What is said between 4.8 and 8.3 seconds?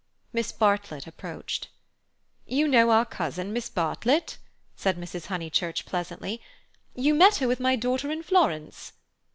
Mrs. Honeychurch pleasantly. "You met her with my daughter in